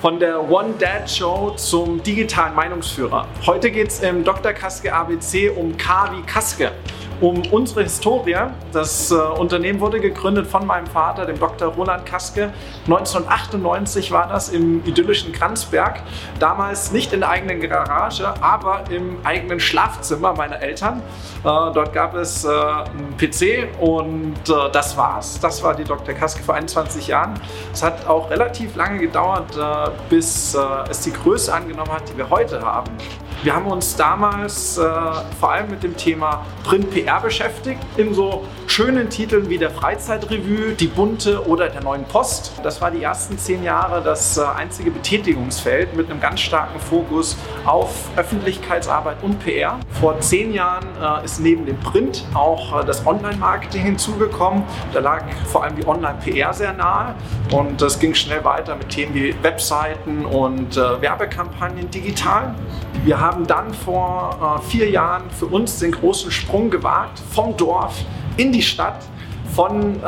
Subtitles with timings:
[0.00, 3.28] Von der One Dad Show zum digitalen Meinungsführer.
[3.44, 4.54] Heute geht es im Dr.
[4.54, 6.72] Kaske ABC um K wie Kaske
[7.20, 8.36] um unsere Historie.
[8.72, 11.68] Das äh, Unternehmen wurde gegründet von meinem Vater, dem Dr.
[11.68, 12.52] Roland Kaske.
[12.84, 16.02] 1998 war das im idyllischen Kranzberg.
[16.38, 21.02] Damals nicht in der eigenen Garage, aber im eigenen Schlafzimmer meiner Eltern.
[21.40, 25.38] Äh, dort gab es äh, einen PC und äh, das war's.
[25.40, 26.14] Das war die Dr.
[26.14, 27.34] Kaske vor 21 Jahren.
[27.72, 30.58] Es hat auch relativ lange gedauert, äh, bis äh,
[30.88, 32.90] es die Größe angenommen hat, die wir heute haben.
[33.42, 34.82] Wir haben uns damals äh,
[35.40, 40.88] vor allem mit dem Thema Print-PR beschäftigt, in so schönen Titeln wie der Freizeitrevue, die
[40.88, 42.52] Bunte oder der Neuen Post.
[42.62, 47.34] Das war die ersten zehn Jahre das äh, einzige Betätigungsfeld mit einem ganz starken Fokus
[47.64, 49.80] auf Öffentlichkeitsarbeit und PR.
[49.98, 54.64] Vor zehn Jahren äh, ist neben dem Print auch äh, das Online-Marketing hinzugekommen.
[54.92, 57.14] Da lag vor allem die Online-PR sehr nahe
[57.52, 62.54] und das ging schnell weiter mit Themen wie Webseiten und äh, Werbekampagnen digital.
[63.02, 67.94] Wir haben dann vor äh, vier Jahren für uns den großen Sprung gewagt vom Dorf
[68.36, 69.02] in die Stadt,
[69.54, 70.06] von äh,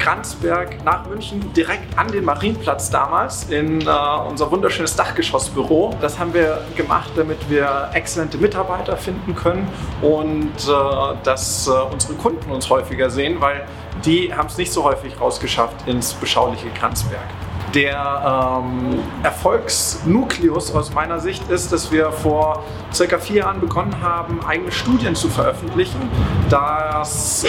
[0.00, 3.90] Kranzberg nach München direkt an den Marienplatz damals in äh,
[4.28, 5.94] unser wunderschönes Dachgeschossbüro.
[6.00, 9.68] Das haben wir gemacht, damit wir exzellente Mitarbeiter finden können
[10.02, 13.64] und äh, dass äh, unsere Kunden uns häufiger sehen, weil
[14.04, 17.28] die haben es nicht so häufig rausgeschafft ins beschauliche Kranzberg.
[17.74, 24.40] Der ähm, Erfolgsnukleus aus meiner Sicht ist, dass wir vor circa vier Jahren begonnen haben,
[24.44, 26.10] eigene Studien zu veröffentlichen.
[26.48, 27.48] Das äh,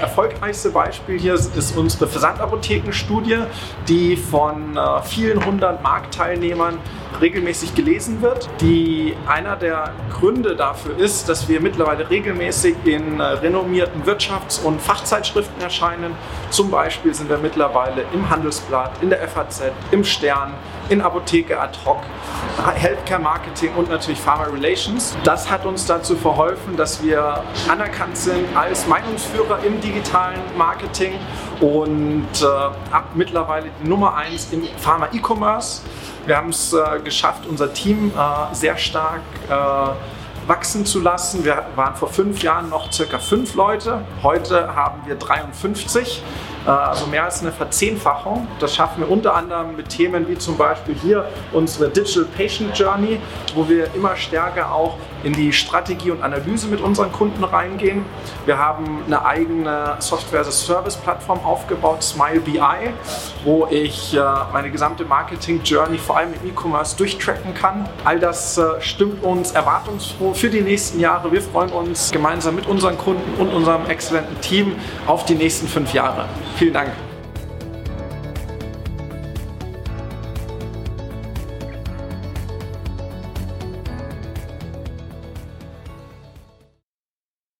[0.00, 3.38] erfolgreichste Beispiel hier ist unsere Versandapothekenstudie,
[3.88, 6.78] die von äh, vielen hundert Marktteilnehmern
[7.20, 8.48] regelmäßig gelesen wird.
[8.60, 14.80] Die, einer der Gründe dafür ist, dass wir mittlerweile regelmäßig in äh, renommierten Wirtschafts- und
[14.80, 16.14] Fachzeitschriften erscheinen.
[16.50, 19.53] Zum Beispiel sind wir mittlerweile im Handelsblatt, in der FAZ,
[19.90, 20.52] im Stern,
[20.88, 21.98] in Apotheke ad hoc,
[22.74, 25.16] Healthcare Marketing und natürlich Pharma Relations.
[25.24, 31.12] Das hat uns dazu verholfen, dass wir anerkannt sind als Meinungsführer im digitalen Marketing
[31.60, 35.82] und äh, ab mittlerweile die Nummer eins im Pharma E-Commerce.
[36.26, 39.52] Wir haben es äh, geschafft, unser Team äh, sehr stark äh,
[40.48, 41.44] wachsen zu lassen.
[41.44, 44.04] Wir waren vor fünf Jahren noch circa fünf Leute.
[44.22, 46.22] Heute haben wir 53.
[46.66, 48.46] Äh, also mehr als eine Verzehnfachung.
[48.60, 53.20] Das schaffen wir unter anderem mit Themen wie zum Beispiel hier unsere Digital Patient Journey,
[53.54, 58.04] wo wir immer stärker auch in die Strategie und Analyse mit unseren Kunden reingehen.
[58.44, 62.60] Wir haben eine eigene Software-as-a-Service-Plattform aufgebaut, Smile BI,
[63.42, 64.20] wo ich äh,
[64.52, 67.88] meine gesamte Marketing-Journey vor allem im E-Commerce durchtracken kann.
[68.04, 71.32] All das äh, stimmt uns erwartungsfroh für die nächsten Jahre.
[71.32, 74.76] Wir freuen uns gemeinsam mit unseren Kunden und unserem exzellenten Team
[75.06, 76.26] auf die nächsten fünf Jahre.
[76.56, 77.13] Vielen Dank.